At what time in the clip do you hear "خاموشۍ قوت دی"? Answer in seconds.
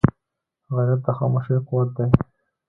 1.17-2.07